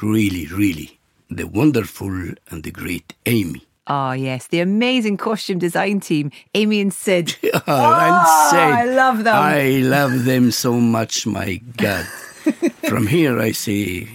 [0.01, 0.99] Really, really.
[1.29, 2.11] The wonderful
[2.51, 3.65] and the great Amy.
[3.87, 7.35] Oh, yes, the amazing costume design team, Amy and Sid.
[7.43, 9.35] and ah, Oh, Sid, I love them.
[9.35, 12.05] I love them so much, my God.
[12.87, 14.07] From here, I say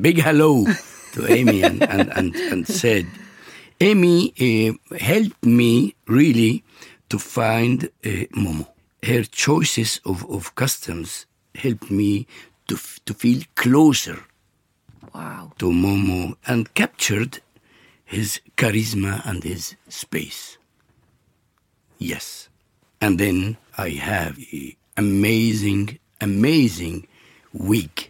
[0.00, 0.66] big hello
[1.12, 3.06] to Amy and, and, and, and Sid,
[3.80, 6.62] Amy uh, helped me really
[7.08, 8.66] to find uh, Momo.
[9.02, 12.26] Her choices of, of customs helped me
[12.68, 14.18] to, f- to feel closer
[15.14, 15.52] Wow.
[15.58, 17.40] to Momo and captured
[18.04, 20.56] his charisma and his space.
[21.98, 22.48] Yes.
[23.00, 27.06] And then I have a amazing, amazing
[27.52, 28.09] wig.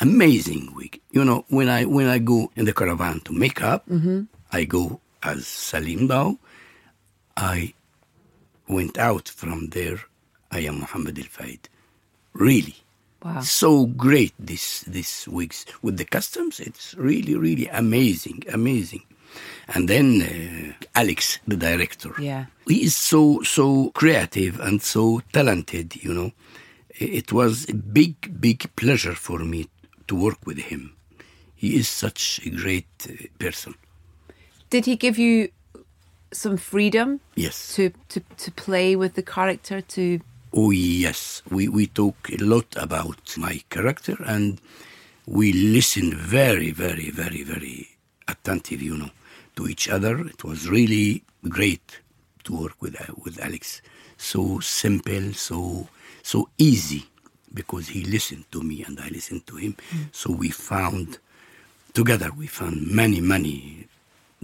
[0.00, 1.00] Amazing wig.
[1.12, 3.84] You know, when I when I go in the caravan to make up,
[4.52, 6.34] I go as Salim Daw.
[7.36, 7.74] I
[8.68, 10.00] went out from there.
[10.50, 11.68] I am Muhammad Al Fayed.
[12.32, 12.76] Really.
[13.22, 13.40] Wow.
[13.42, 16.60] So great this this wigs with the customs.
[16.60, 19.02] It's really really amazing, amazing.
[19.68, 22.46] And then uh, Alex, the director, Yeah.
[22.66, 25.94] he is so so creative and so talented.
[26.02, 26.32] You know,
[26.88, 29.68] it was a big big pleasure for me
[30.10, 30.96] to work with him.
[31.54, 33.74] He is such a great uh, person.
[34.68, 35.50] Did he give you
[36.32, 37.74] some freedom Yes.
[37.76, 40.20] to, to, to play with the character, to
[40.52, 44.60] Oh yes, we we talk a lot about my character and
[45.24, 47.78] we listen very very very very
[48.26, 49.10] attentive, you know,
[49.54, 50.18] to each other.
[50.26, 52.00] It was really great
[52.44, 53.80] to work with uh, with Alex.
[54.16, 55.86] So simple, so
[56.22, 57.09] so easy
[57.52, 59.76] because he listened to me and I listened to him.
[59.90, 60.02] Hmm.
[60.12, 61.18] So we found
[61.92, 63.88] together we found many many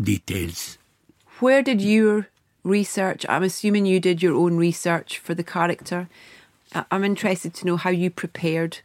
[0.01, 0.79] details
[1.38, 2.29] Where did your
[2.64, 3.27] research?
[3.29, 6.09] I'm assuming you did your own research for the character.
[6.90, 8.81] I'm interested to know how you prepared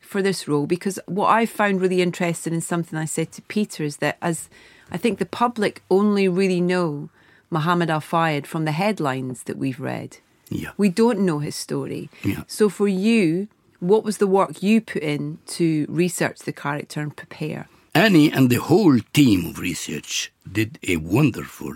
[0.00, 3.84] for this role because what I found really interesting in something I said to Peter
[3.84, 4.48] is that as
[4.90, 7.10] I think the public only really know
[7.50, 10.18] Muhammad Al Fayed from the headlines that we've read.
[10.50, 10.72] Yeah.
[10.76, 12.10] We don't know his story.
[12.24, 12.44] Yeah.
[12.46, 13.48] So for you,
[13.80, 17.68] what was the work you put in to research the character and prepare?
[17.94, 21.74] Annie and the whole team of research did a wonderful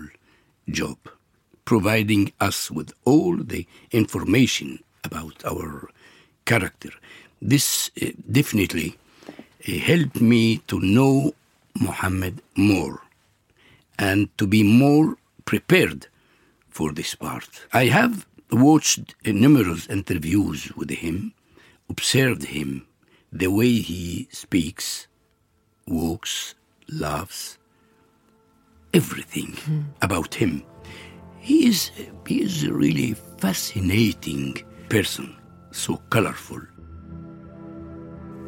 [0.69, 0.97] job,
[1.65, 5.89] providing us with all the information about our
[6.45, 6.89] character.
[7.41, 8.97] This uh, definitely
[9.67, 11.33] uh, helped me to know
[11.79, 13.01] Muhammad more
[13.99, 16.07] and to be more prepared
[16.69, 17.65] for this part.
[17.73, 21.33] I have watched numerous interviews with him,
[21.89, 22.87] observed him,
[23.31, 25.07] the way he speaks,
[25.87, 26.55] walks,
[26.89, 27.57] laughs,
[28.93, 29.57] everything
[30.01, 30.63] about him.
[31.39, 31.91] He is,
[32.25, 34.57] he is a really fascinating
[34.89, 35.35] person,
[35.71, 36.59] so colorful.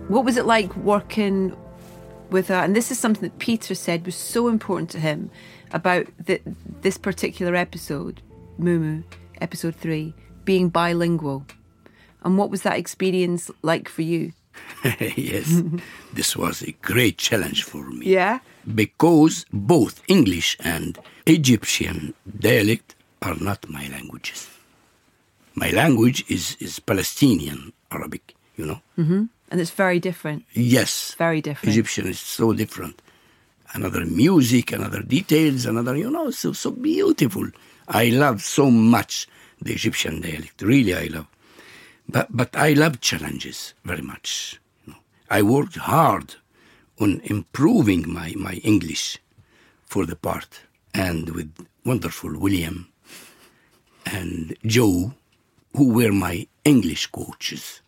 [0.07, 1.55] What was it like working
[2.29, 2.55] with her?
[2.55, 5.29] And this is something that Peter said was so important to him
[5.71, 6.41] about the,
[6.81, 8.21] this particular episode,
[8.57, 9.03] Mou Mou,
[9.41, 10.13] episode three,
[10.45, 11.45] being bilingual.
[12.23, 14.33] And what was that experience like for you?
[15.15, 15.61] yes,
[16.13, 18.07] this was a great challenge for me.
[18.07, 18.39] Yeah.
[18.73, 24.49] Because both English and Egyptian dialect are not my languages.
[25.55, 28.81] My language is, is Palestinian Arabic, you know.
[28.97, 29.25] Mm-hmm.
[29.51, 30.45] And it's very different.
[30.53, 31.15] Yes.
[31.17, 31.73] Very different.
[31.73, 33.01] Egyptian is so different.
[33.73, 37.47] Another music, another details, another, you know, so, so beautiful.
[37.89, 39.27] I love so much
[39.61, 40.61] the Egyptian dialect.
[40.61, 41.27] Really, I love.
[42.07, 44.59] But, but I love challenges very much.
[44.85, 44.99] You know.
[45.29, 46.35] I worked hard
[46.99, 49.17] on improving my, my English
[49.85, 50.61] for the part.
[50.93, 51.53] And with
[51.85, 52.87] wonderful William
[54.05, 55.13] and Joe,
[55.75, 57.81] who were my English coaches.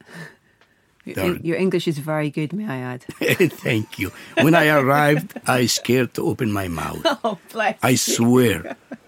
[1.06, 3.04] Your, your English is very good, may I add?
[3.66, 4.12] Thank you.
[4.40, 7.06] When I arrived, I scared to open my mouth.
[7.24, 7.78] Oh, bless.
[7.82, 8.78] I swear,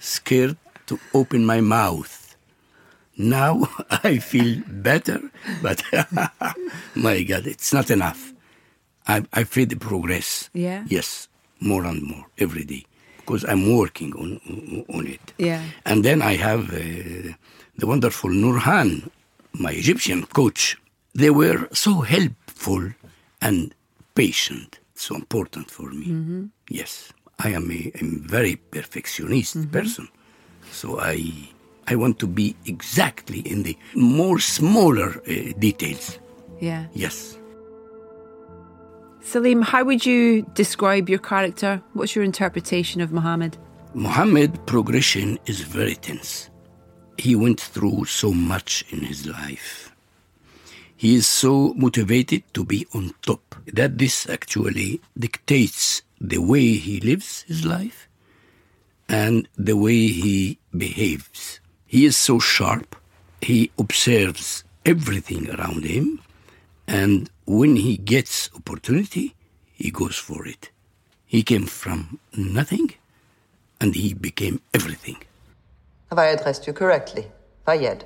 [0.00, 0.56] scared
[0.86, 2.36] to open my mouth.
[3.16, 5.20] Now I feel better,
[5.62, 5.82] but
[6.94, 8.32] my God, it's not enough.
[9.06, 10.50] I, I feel the progress.
[10.52, 10.84] Yeah?
[10.86, 11.28] Yes,
[11.60, 12.84] more and more every day
[13.28, 14.40] because I'm working on
[14.88, 15.32] on it.
[15.38, 15.62] Yeah.
[15.84, 17.34] And then I have uh,
[17.76, 19.10] the wonderful Nurhan,
[19.52, 20.78] my Egyptian coach.
[21.14, 22.92] They were so helpful
[23.40, 23.74] and
[24.14, 24.78] patient.
[24.94, 26.06] So important for me.
[26.06, 26.44] Mm-hmm.
[26.70, 29.70] Yes, I am a, a very perfectionist Mm-hmm.
[29.70, 30.08] person.
[30.70, 31.32] So I
[31.86, 36.18] I want to be exactly in the more smaller uh, details.
[36.60, 36.86] Yeah.
[36.92, 37.38] Yes.
[39.22, 41.82] Salim, how would you describe your character?
[41.94, 43.56] What's your interpretation of Muhammad?
[43.94, 46.50] Muhammad progression is very tense.
[47.18, 49.92] He went through so much in his life.
[50.96, 57.00] He is so motivated to be on top that this actually dictates the way he
[57.00, 58.08] lives his life
[59.08, 61.60] and the way he behaves.
[61.86, 62.96] He is so sharp,
[63.40, 66.20] he observes everything around him,
[66.86, 69.34] and when he gets opportunity,
[69.72, 70.70] he goes for it.
[71.26, 72.94] He came from nothing
[73.80, 75.18] and he became everything.
[76.10, 77.26] Have I addressed you correctly?
[77.66, 78.04] Fayed.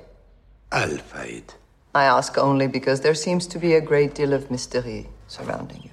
[0.71, 1.53] Al Fayed.
[1.95, 5.92] I ask only because there seems to be a great deal of mystery surrounding you.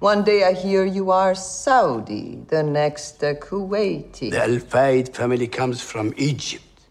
[0.00, 4.30] One day I hear you are Saudi, the next uh, Kuwaiti.
[4.30, 6.82] The Al Fayed family comes from Egypt,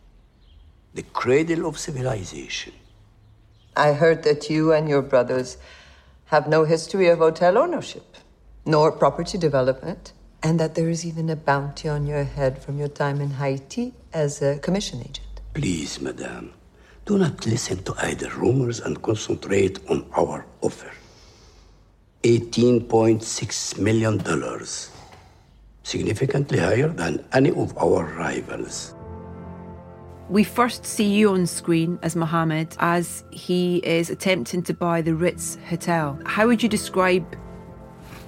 [0.96, 2.74] the cradle of civilization.
[3.78, 5.58] I heard that you and your brothers
[6.26, 8.18] have no history of hotel ownership,
[8.65, 12.88] nor property development, and that there is even a bounty on your head from your
[12.88, 15.41] time in Haiti as a commission agent.
[15.54, 16.54] Please, madame,
[17.06, 20.91] do not listen to idle rumors and concentrate on our offer.
[22.26, 24.20] $18.6 million,
[25.84, 28.96] significantly higher than any of our rivals.
[30.30, 35.14] We first see you on screen as Mohammed as he is attempting to buy the
[35.14, 36.20] Ritz Hotel.
[36.26, 37.38] How would you describe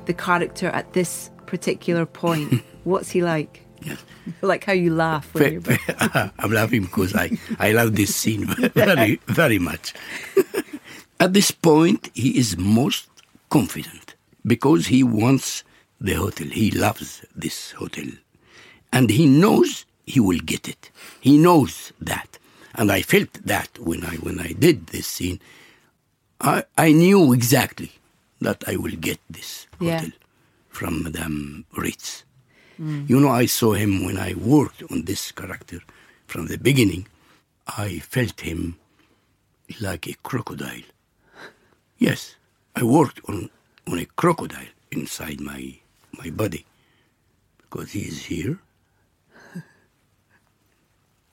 [0.05, 2.61] the character at this particular point?
[2.83, 3.65] What's he like?
[3.81, 4.03] Yes.
[4.41, 5.77] Like how you laugh when you're.
[6.37, 9.93] I'm laughing because I, I love this scene very, very much.
[11.21, 13.07] At this point, he is most
[13.49, 15.63] confident because he wants
[15.99, 16.47] the hotel.
[16.47, 18.05] He loves this hotel.
[18.93, 20.91] And he knows he will get it.
[21.19, 22.39] He knows that.
[22.75, 25.39] And I felt that when I, when I did this scene.
[26.39, 27.91] I, I knew exactly
[28.41, 29.99] that I will get this Yeah.
[29.99, 30.11] hotel
[30.69, 32.23] from Madame Ritz.
[32.79, 33.09] Mm.
[33.09, 35.79] You know, I saw him when I worked on this character
[36.27, 37.07] from the beginning.
[37.67, 38.77] I felt him
[39.81, 40.85] like a crocodile.
[41.97, 42.35] Yes,
[42.77, 43.49] I worked on,
[43.87, 45.77] on a crocodile inside my,
[46.15, 46.63] my body
[47.57, 48.59] because he is here,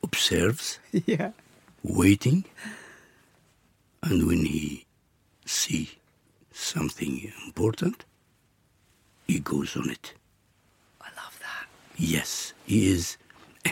[0.02, 1.32] observes, Yeah.
[1.82, 2.44] waiting,
[4.02, 4.86] and when he
[5.44, 5.98] see
[6.50, 8.06] something important,
[9.26, 10.14] he goes on it.
[11.02, 11.66] I love that.
[11.98, 13.18] Yes, he is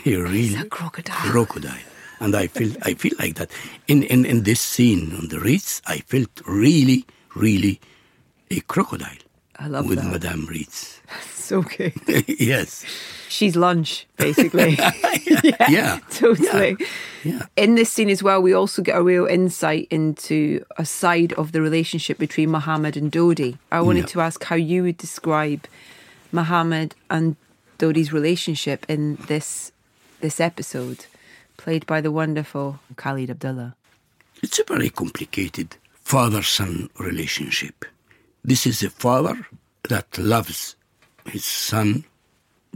[0.05, 1.15] a real a crocodile.
[1.31, 1.87] crocodile.
[2.19, 3.49] And I feel I feel like that.
[3.87, 7.79] In, in in this scene on the Ritz, I felt really, really
[8.51, 9.17] a crocodile.
[9.59, 10.11] I love with that.
[10.11, 10.99] Madame Ritz.
[11.31, 11.93] So good.
[12.27, 12.83] yes.
[13.29, 14.77] She's lunch, basically.
[15.69, 15.99] Yeah.
[16.11, 16.77] totally.
[17.23, 17.43] Yeah.
[17.55, 21.51] In this scene as well, we also get a real insight into a side of
[21.51, 23.57] the relationship between Muhammad and Dodi.
[23.71, 24.13] I wanted Yeah.
[24.13, 25.65] to ask how you would describe
[26.31, 27.35] Muhammad and
[27.77, 29.71] Dodi's relationship in this
[30.21, 31.05] this episode,
[31.57, 33.73] played by the wonderful Khalid Abdalla.
[34.41, 37.85] It's a very complicated father-son relationship.
[38.43, 39.47] This is a father
[39.89, 40.75] that loves
[41.25, 42.03] his son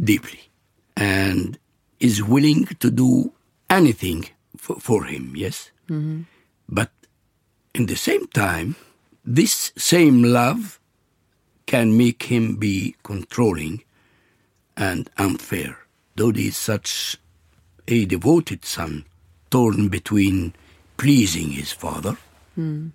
[0.02, 0.50] deeply
[0.96, 1.60] and
[2.00, 3.34] is willing to do
[3.70, 4.26] anything
[4.56, 5.72] for, for him, yes?
[5.90, 6.22] Mm-hmm.
[6.70, 6.92] But
[7.74, 8.76] in the same time,
[9.26, 10.80] this same love
[11.66, 13.84] can make him be controlling
[14.76, 15.78] and unfair.
[16.16, 17.18] Dodi is such
[17.88, 19.06] a devoted son,
[19.50, 20.54] torn between
[20.98, 22.18] pleasing his father
[22.58, 22.92] mm.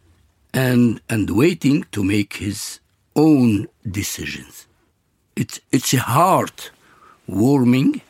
[0.55, 2.81] And and waiting to make his
[3.17, 4.67] own decisions.
[5.37, 6.71] It's it's heart
[7.27, 8.03] warming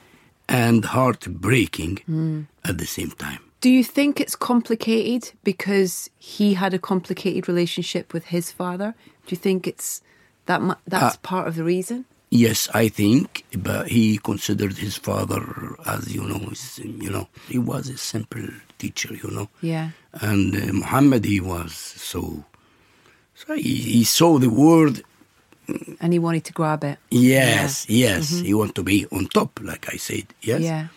[0.48, 2.42] and heartbreaking hmm.
[2.64, 3.40] at the same time.
[3.60, 8.94] Do you think it's complicated because he had a complicated relationship with his father?
[9.26, 10.02] Do you think it's
[10.46, 12.04] that mu- that's uh, part of the reason?
[12.34, 15.42] Yes, I think, but he considered his father
[15.84, 19.90] as you know, his, you know, he was a simple teacher, you know, Yeah.
[20.14, 22.44] and uh, Muhammad he was so.
[23.34, 25.02] So he, he saw the world.
[26.00, 26.98] And he wanted to grab it.
[27.10, 30.24] Yes, yes, he wanted to be on top, like I said.
[30.40, 30.88] Yes, Yeah.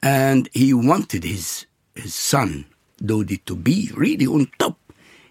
[0.00, 2.64] and he wanted his his son
[3.02, 4.78] Dodi to be really on top.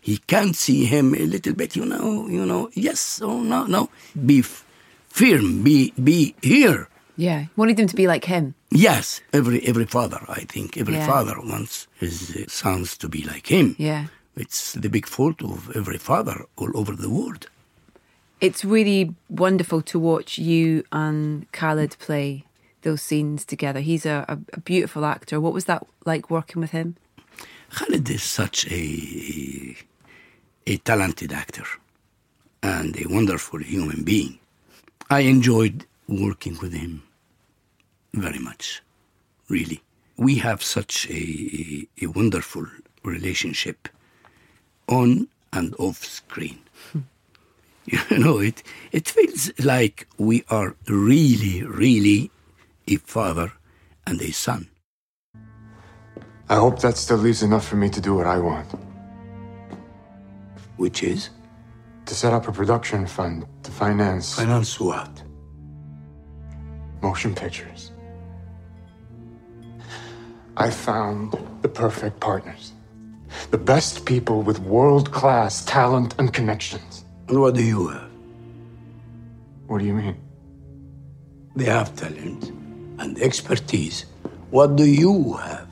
[0.02, 2.70] He can't see him a little bit, you know, you know.
[2.74, 3.90] Yes, oh no, no,
[4.26, 4.66] be f-
[5.12, 6.88] firm, be be here.
[7.18, 7.46] Yeah.
[7.56, 8.54] Wanted them to be like him.
[8.72, 11.08] Yes, every every father, I think, every Yeah.
[11.08, 13.76] father wants his uh, sons to be like him.
[13.78, 14.06] Yeah.
[14.36, 17.48] It's the big fault of every father all over the world.
[18.40, 22.46] It's really wonderful to watch you and Khalid play
[22.82, 23.82] those scenes together.
[23.82, 25.40] He's a, a, a beautiful actor.
[25.40, 26.96] What was that like working with him?
[27.70, 29.76] Khalid is such a
[30.66, 31.66] a talented actor
[32.64, 34.40] and a wonderful human being.
[35.12, 37.04] I enjoyed working with him
[38.14, 38.82] very much,
[39.50, 39.84] really.
[40.16, 42.66] We have such a, a, wonderful
[43.04, 43.90] relationship
[44.88, 46.60] on and off screen.
[47.86, 52.32] you know, it, it feels like we are really, really
[52.88, 53.52] a father
[54.08, 54.70] and a son.
[56.48, 58.72] I hope that still leaves enough for me to do what I want.
[60.78, 61.32] Which is?
[62.12, 65.24] To set up a production fund to finance Finance what?
[67.02, 67.94] motion pictures.
[70.58, 72.74] I found the perfect partners.
[73.52, 77.06] The best people with world class talent and connections.
[77.30, 78.12] And what do you have?
[79.68, 80.18] What do you mean?
[81.56, 82.52] They have talent
[83.00, 84.04] and expertise.
[84.50, 85.70] What do you have?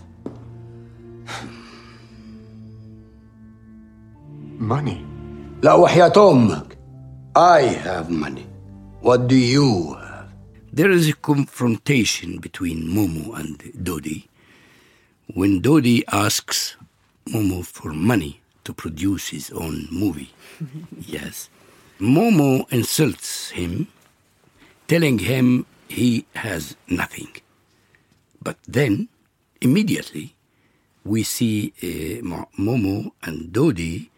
[4.57, 5.08] Money.
[5.63, 6.77] لا وحياة أمك
[7.35, 8.45] I have money
[9.01, 10.29] What do you have?
[10.73, 13.57] There is a confrontation between Mou Mou and
[13.87, 14.27] Dodi.
[15.33, 16.75] When Dodi asks
[17.31, 20.31] Mou Mou for money to produce his own movie,
[20.99, 21.49] yes,
[21.99, 23.87] Mou Mou insults him,
[24.87, 27.31] telling him he has nothing.
[28.41, 29.07] But then,
[29.61, 30.35] immediately,
[31.05, 34.09] we see eh, uh, Mou Mou and Dodi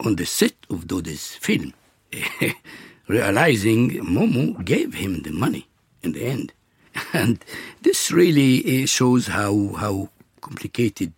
[0.00, 1.72] on the set of Dodi's film,
[3.08, 5.66] realizing Mou Mou gave him the money
[6.02, 6.52] in the end.
[7.12, 7.44] And
[7.82, 10.08] this really uh, shows how, how
[10.40, 11.12] complicated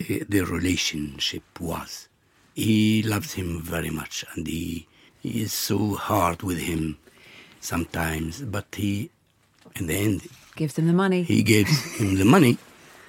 [0.00, 2.08] uh, their relationship was.
[2.54, 4.86] He loves him very much and he,
[5.20, 6.98] he is so hard with him
[7.60, 9.10] sometimes, but he,
[9.76, 10.22] in the end,
[10.56, 11.22] Gives him the money.
[11.22, 12.58] he gives him the money,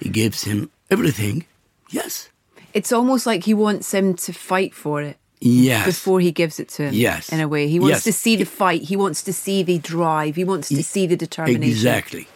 [0.00, 1.44] he gives him everything.
[1.90, 2.30] Yes.
[2.74, 5.86] It's almost like he wants him to fight for it Yes.
[5.86, 6.94] before he gives it to him.
[6.94, 7.32] Yes.
[7.32, 7.68] In a way.
[7.68, 8.04] He wants Yes.
[8.04, 8.82] to see the fight.
[8.82, 10.34] He wants to see the drive.
[10.36, 11.62] He wants to see the determination.
[11.70, 12.26] Exactly.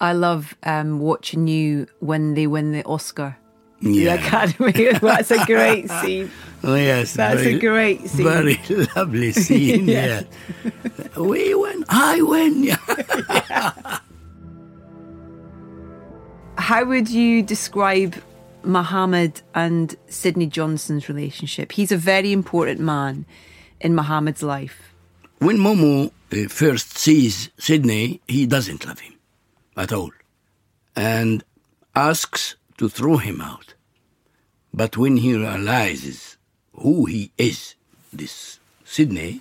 [0.00, 3.36] I love um, watching you when they win the Oscar.
[3.80, 4.16] Yeah.
[4.16, 4.92] The Academy.
[5.00, 6.30] That's a great scene.
[6.64, 7.14] Oh, yes.
[7.14, 8.24] That's a great scene.
[8.24, 8.60] Very
[8.96, 9.86] lovely scene.
[9.86, 10.24] Yes.
[10.64, 11.18] yeah.
[11.18, 11.84] We win.
[11.88, 12.64] I win.
[12.64, 13.98] Yeah.
[16.58, 18.16] How would you describe
[18.66, 21.72] Muhammad and Sydney Johnson's relationship?
[21.72, 23.24] He's a very important man
[23.80, 24.92] in Muhammad's life.
[25.38, 29.14] When Mou Mou uh, first sees Sydney, he doesn't love him
[29.76, 30.10] at all
[30.94, 31.44] and
[31.94, 33.74] asks to throw him out.
[34.72, 36.36] But when he realizes
[36.72, 37.74] who he is,
[38.12, 39.40] this Sydney,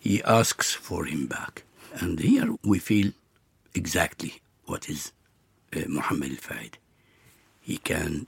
[0.00, 1.64] he asks for him back.
[1.94, 3.12] And here we feel
[3.74, 5.12] exactly what is
[5.76, 6.78] uh, Muhammad al Fayed.
[7.60, 8.26] He can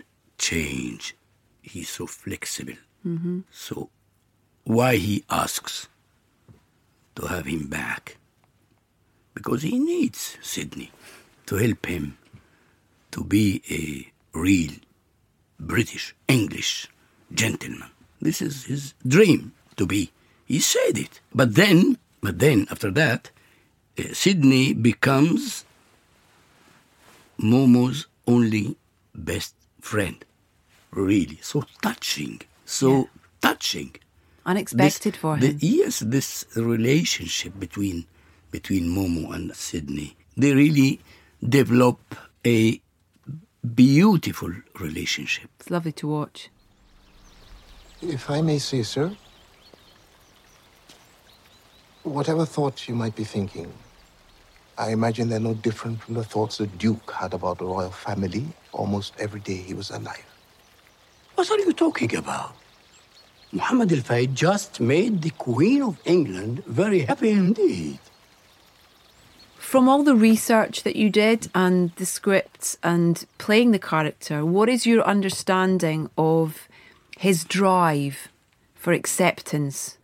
[0.49, 1.17] change,
[1.63, 2.79] he's so flexible.
[3.51, 3.89] So,
[4.65, 5.89] why he asks
[7.17, 8.17] to have him back?
[9.35, 10.91] Because he needs Sydney
[11.47, 12.17] to help him
[13.13, 13.83] to be a
[14.39, 14.73] real
[15.59, 16.89] British, English
[17.33, 17.91] gentleman.
[18.21, 20.11] This is his dream to be.
[20.47, 21.21] He said it.
[21.35, 23.31] But then, but then after that,
[23.99, 25.65] uh, Sydney becomes
[27.39, 28.77] Mou Mou's only
[29.15, 30.25] best friend.
[30.95, 33.09] Really, so touching, so
[33.41, 33.97] touching.
[34.47, 35.59] Unexpected This- for the- him.
[35.61, 38.07] yes, this relationship between
[38.53, 41.01] between Mou Mou and Sydney, they really
[41.43, 41.99] develop
[42.47, 42.81] a
[43.75, 45.51] beautiful relationship.
[45.59, 46.51] It's lovely to watch.
[48.01, 49.17] If I may say, sir,
[52.05, 53.73] whatever thoughts you might be thinking,
[54.79, 58.47] I imagine they're no different from the thoughts the Duke had about the royal family
[58.73, 60.25] almost every day he was alive.
[61.35, 62.55] What are you talking about?
[63.51, 67.99] Muhammad Al Fayed just made the Queen of England very happy indeed.
[69.57, 74.69] From all the research that you did and the scripts and playing the character, what
[74.69, 76.69] is your understanding of
[77.19, 78.29] his drive
[78.77, 79.99] for acceptance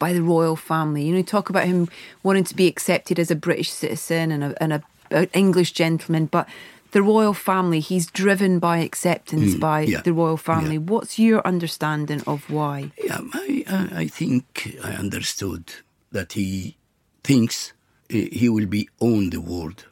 [0.00, 1.04] by the royal family?
[1.04, 1.88] You know, you talk about him
[2.24, 6.26] wanting to be accepted as a British citizen and a, and a, an English gentleman,
[6.26, 6.48] but
[6.92, 10.76] the royal family, he's driven by acceptance Mm, by yeah, the royal family.
[10.78, 10.92] yeah.
[10.92, 12.90] What's your understanding of why?
[13.04, 14.44] Yeah, I, I I think
[14.84, 15.64] I understood
[16.12, 16.76] that he
[17.24, 17.72] thinks
[18.08, 19.86] he will be on the world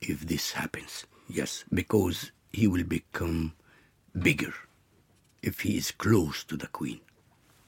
[0.00, 1.06] if this happens.
[1.28, 3.52] Yes, because he will become
[4.12, 4.54] bigger
[5.42, 7.00] if he is close to the queen.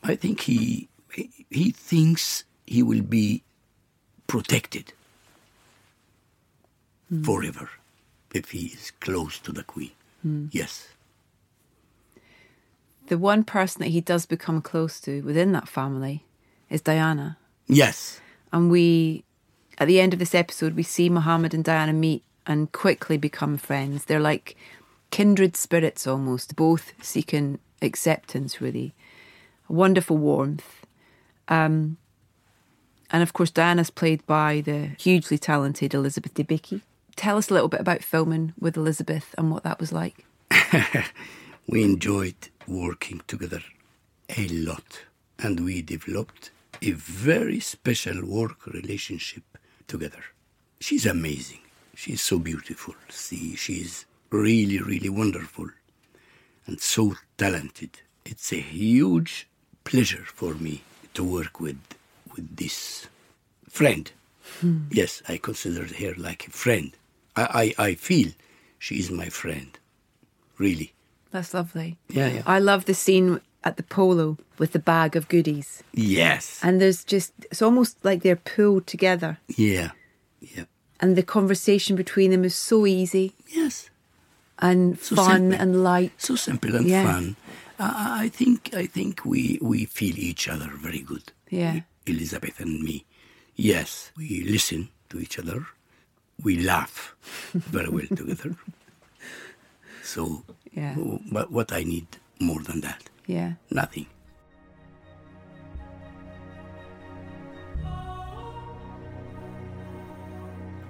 [0.02, 3.42] I think he he, he thinks he will be
[4.26, 4.92] protected
[7.24, 7.68] forever
[8.34, 9.92] if he is close to the queen.
[10.50, 10.88] Yes.
[13.08, 16.24] The one person that he does become close to within that family
[16.70, 17.36] is Diana.
[17.66, 18.20] Yes.
[18.52, 19.24] And we,
[19.78, 23.56] at the end of this episode, we see Muhammad and Diana meet and quickly become
[23.56, 24.04] friends.
[24.04, 24.56] They're like
[25.10, 28.94] kindred spirits almost, both seeking acceptance, really.
[29.68, 30.86] A wonderful warmth.
[31.48, 31.98] Um,
[33.10, 36.80] and of course, Diana's played by the hugely talented Elizabeth Debicki.
[37.16, 40.24] Tell us a little bit about filming with Elizabeth and what that was like.
[41.68, 43.62] we enjoyed working together
[44.36, 45.02] a lot
[45.38, 46.50] and we developed
[46.80, 49.44] a very special work relationship
[49.86, 50.24] together.
[50.80, 51.60] She's amazing.
[51.94, 52.94] She's so beautiful.
[53.08, 55.68] See, she's really, really wonderful
[56.66, 58.00] and so talented.
[58.24, 59.46] It's a huge
[59.84, 60.82] pleasure for me
[61.14, 61.78] to work with
[62.34, 63.06] with this
[63.68, 64.10] friend.
[64.60, 64.84] Hmm.
[64.90, 66.92] Yes, I consider her like a friend.
[67.36, 68.28] I, I, I feel
[68.78, 69.78] she is my friend.
[70.58, 70.92] Really.
[71.30, 71.98] That's lovely.
[72.08, 72.42] Yeah, yeah.
[72.46, 75.82] I love the scene at the polo with the bag of goodies.
[75.92, 76.60] Yes.
[76.62, 79.38] And there's just, it's almost like they're pulled together.
[79.48, 79.90] Yeah.
[80.40, 80.64] Yeah.
[81.00, 83.32] And the conversation between them is so easy.
[83.48, 83.88] Yes.
[84.58, 85.60] And So fun simple.
[85.60, 86.12] and light.
[86.18, 87.04] So simple and Yeah.
[87.12, 87.36] fun.
[87.78, 91.32] I, I think I think we we feel each other very good.
[91.50, 91.80] Yeah.
[92.06, 93.04] Elizabeth and me.
[93.56, 95.66] Yes, we listen to each other.
[96.42, 97.14] We laugh
[97.52, 98.56] very well together.
[100.04, 100.94] So, Yeah.
[100.96, 102.06] what what I need
[102.40, 103.08] more than that?
[103.26, 103.52] Yeah.
[103.70, 104.06] Nothing.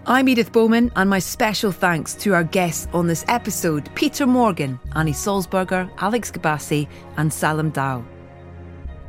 [0.05, 4.79] I'm Edith Bowman, and my special thanks to our guests on this episode Peter Morgan,
[4.97, 8.03] Annie Sulzberger, Alex Gabassi, and Salim Daw.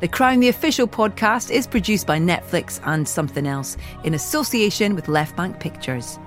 [0.00, 5.08] The Crown, the official podcast, is produced by Netflix and Something Else in association with
[5.08, 6.18] Left Bank Pictures.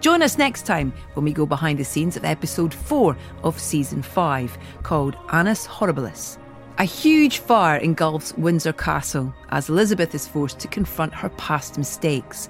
[0.00, 4.00] Join us next time when we go behind the scenes of episode 4 of season
[4.00, 6.38] 5 called Annus Horribilis.
[6.78, 12.48] A huge fire engulfs Windsor Castle as Elizabeth is forced to confront her past mistakes.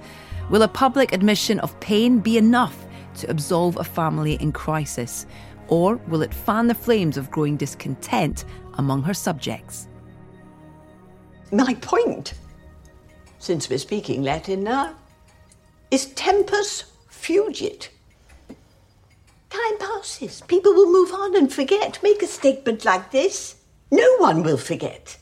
[0.51, 2.85] Will a public admission of pain be enough
[3.15, 5.25] to absolve a family in crisis?
[5.69, 8.45] Or will it fan the flames of growing discontent
[8.75, 9.87] among her subjects?
[11.51, 12.35] My point,
[13.39, 14.93] since we're speaking Latin now,
[15.89, 16.83] is tempus
[17.21, 17.89] fugit.
[19.49, 20.41] Time passes.
[20.47, 21.99] People will move on and forget.
[22.03, 23.55] Make a statement like this.
[23.91, 25.17] No one will forget.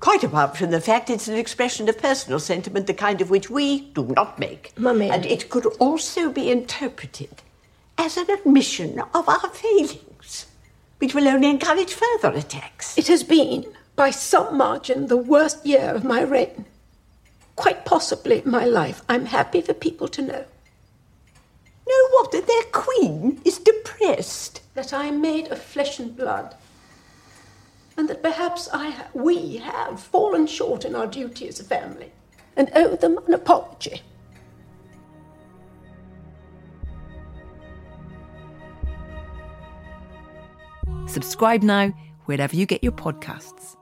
[0.00, 3.50] Quite apart from the fact it's an expression of personal sentiment, the kind of which
[3.50, 4.72] we do not make.
[4.78, 5.10] Mummy.
[5.10, 7.42] And it could also be interpreted
[7.98, 10.46] as an admission of our failings,
[10.98, 12.96] which will only encourage further attacks.
[12.96, 16.64] It has been, by some margin, the worst year of my reign.
[17.56, 19.02] Quite possibly my life.
[19.06, 20.44] I'm happy for people to know.
[21.90, 22.30] Know what?
[22.30, 24.62] That their queen is depressed.
[24.74, 26.54] That I am made of flesh and blood.
[27.96, 32.12] And that perhaps I ha- we have fallen short in our duty as a family
[32.56, 34.02] and owe them an apology.
[41.06, 41.92] Subscribe now
[42.26, 43.76] wherever you get your podcasts.